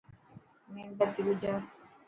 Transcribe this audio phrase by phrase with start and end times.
[0.73, 1.55] ميڻ بتي ٻجها.